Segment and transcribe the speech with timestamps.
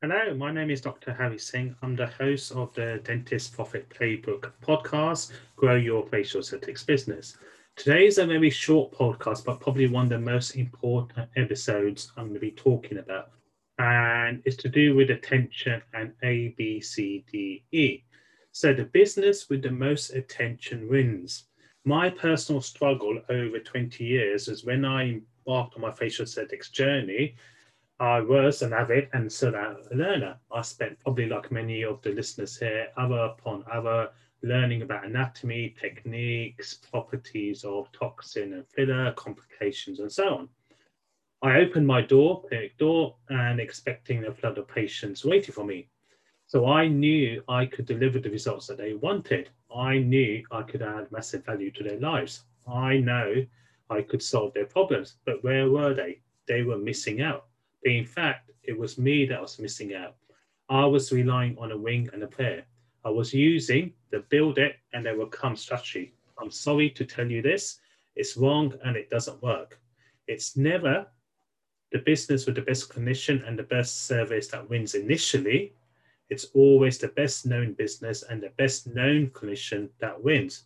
[0.00, 1.12] Hello, my name is Dr.
[1.12, 1.74] Harry Singh.
[1.82, 7.36] I'm the host of the Dentist Profit Playbook podcast, Grow Your Facial Aesthetics Business.
[7.74, 12.28] Today is a very short podcast, but probably one of the most important episodes I'm
[12.28, 13.32] going to be talking about.
[13.80, 18.04] And it's to do with attention and A, B, C, D, E.
[18.52, 21.46] So the business with the most attention wins.
[21.84, 27.34] My personal struggle over 20 years is when I embarked on my facial aesthetics journey,
[28.00, 30.38] I was an avid and still a learner.
[30.52, 34.10] I spent probably like many of the listeners here, other upon other,
[34.42, 40.48] learning about anatomy, techniques, properties of toxin and filler, complications, and so on.
[41.42, 45.88] I opened my door, clinic door, and expecting a flood of patients waiting for me.
[46.46, 49.50] So I knew I could deliver the results that they wanted.
[49.74, 52.44] I knew I could add massive value to their lives.
[52.72, 53.44] I know
[53.90, 56.20] I could solve their problems, but where were they?
[56.46, 57.46] They were missing out
[57.96, 60.16] in fact, it was me that was missing out.
[60.68, 62.64] I was relying on a wing and a prayer.
[63.04, 66.12] I was using the build it and they will come strategy.
[66.40, 67.78] I'm sorry to tell you this,
[68.16, 69.80] it's wrong and it doesn't work.
[70.26, 71.06] It's never
[71.92, 75.72] the business with the best clinician and the best service that wins initially.
[76.28, 80.64] It's always the best known business and the best known clinician that wins.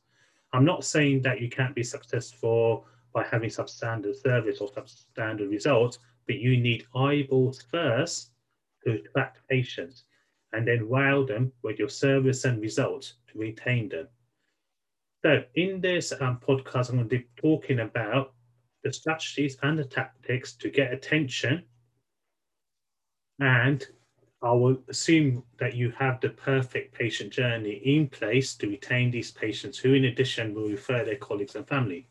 [0.52, 5.98] I'm not saying that you can't be successful by having substandard service or substandard results,
[6.26, 8.30] but you need eyeballs first
[8.84, 10.04] to attract patients
[10.52, 14.08] and then wow them with your service and results to retain them.
[15.24, 18.32] So in this um, podcast, I'm going to be talking about
[18.82, 21.62] the strategies and the tactics to get attention.
[23.38, 23.86] And
[24.42, 29.30] I will assume that you have the perfect patient journey in place to retain these
[29.30, 32.08] patients who in addition will refer their colleagues and family.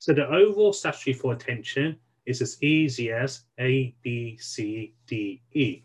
[0.00, 5.82] So the overall strategy for attention is as easy as A, B, C, D, E.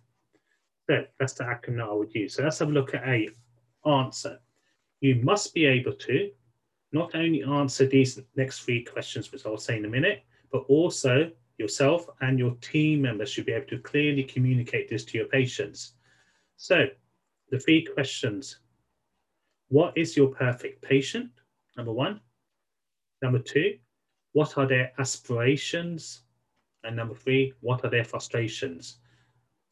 [0.90, 2.36] So that's the acronym that I would use.
[2.36, 3.30] So let's have a look at A,
[3.86, 4.40] answer.
[5.02, 6.30] You must be able to
[6.92, 11.32] not only answer these next three questions, which I'll say in a minute, but also
[11.58, 15.94] yourself and your team members should be able to clearly communicate this to your patients.
[16.58, 16.86] So
[17.50, 18.60] the three questions.
[19.70, 21.32] What is your perfect patient?
[21.76, 22.22] Number one.
[23.22, 23.78] Number two,
[24.34, 26.22] what are their aspirations?
[26.86, 28.98] And number three, what are their frustrations?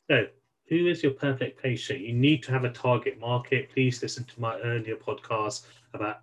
[0.09, 0.27] So,
[0.69, 1.99] who is your perfect patient?
[1.99, 3.69] You need to have a target market.
[3.69, 6.21] Please listen to my earlier podcast about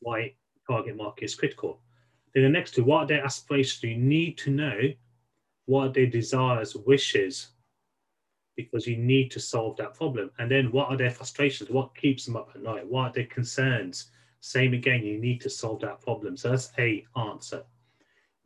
[0.00, 0.34] why
[0.68, 1.80] target market is critical.
[2.32, 3.82] Then the next two, what are their aspirations?
[3.82, 4.78] You need to know
[5.66, 7.48] what are their desires, wishes,
[8.56, 10.30] because you need to solve that problem.
[10.38, 11.70] And then what are their frustrations?
[11.70, 12.86] What keeps them up at night?
[12.86, 14.10] What are their concerns?
[14.40, 16.36] Same again, you need to solve that problem.
[16.36, 17.64] So that's A answer.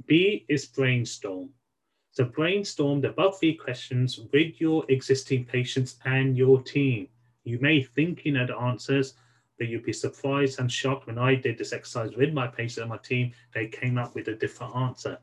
[0.06, 1.50] B is brainstorm.
[2.16, 7.08] So brainstorm the above three questions with your existing patients and your team.
[7.44, 9.12] You may think you know the answers,
[9.58, 12.88] but you'll be surprised and shocked when I did this exercise with my patients and
[12.88, 15.18] my team, they came up with a different answer.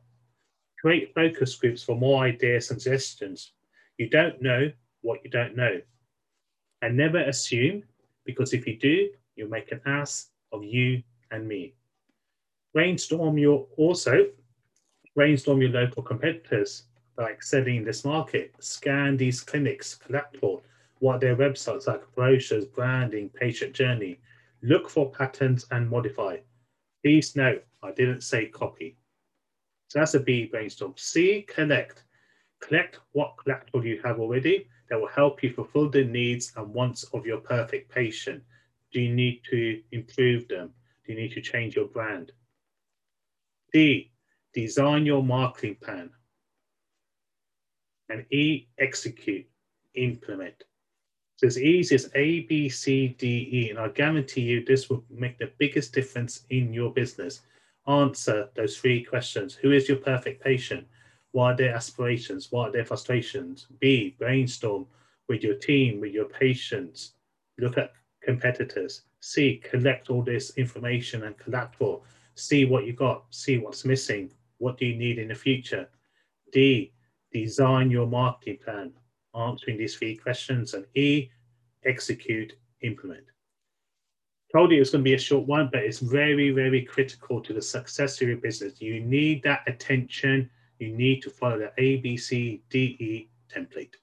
[0.80, 3.54] Create focus groups for more ideas and suggestions.
[3.98, 4.72] You don't know
[5.02, 5.82] what you don't know.
[6.84, 7.82] And never assume,
[8.24, 11.74] because if you do, you'll make an ass of you and me.
[12.72, 14.28] Brainstorm your also
[15.16, 16.84] brainstorm your local competitors,
[17.18, 20.64] like selling this market, scan these clinics, collateral,
[21.00, 24.20] what their websites like, brochures, branding, patient journey.
[24.62, 26.38] Look for patterns and modify.
[27.04, 28.96] Please note, I didn't say copy.
[29.90, 30.94] So that's a B brainstorm.
[30.96, 32.04] C, collect.
[32.62, 37.04] Collect what collateral you have already that will help you fulfill the needs and wants
[37.14, 38.42] of your perfect patient.
[38.94, 40.70] Do you need to improve them?
[41.06, 42.32] Do you need to change your brand?
[43.74, 44.13] D,
[44.54, 46.10] design your marketing plan.
[48.10, 49.48] And E, execute,
[49.96, 50.64] implement.
[51.38, 55.04] So as easy as A, B, C, D, E, and I guarantee you this will
[55.10, 57.42] make the biggest difference in your business.
[57.88, 59.56] Answer those three questions.
[59.56, 60.88] Who is your perfect patient?
[61.32, 62.52] What are their aspirations?
[62.52, 63.68] What are their frustrations?
[63.80, 64.86] B, brainstorm
[65.28, 67.14] with your team, with your patients.
[67.58, 69.02] Look at competitors.
[69.20, 72.06] C, collect all this information and collateral.
[72.36, 74.32] See what you got, see what's missing,
[74.64, 75.90] what do you need in the future?
[76.54, 76.94] D,
[77.34, 78.94] design your marketing plan,
[79.36, 80.74] answering these three questions.
[80.74, 81.30] And E,
[81.84, 83.26] execute, implement.
[84.54, 87.54] Told you it's going to be a short one, but it's very, very critical to
[87.54, 88.80] the success of your business.
[88.80, 90.50] You need that attention.
[90.80, 93.96] You need to follow the A, B, C, D, E template.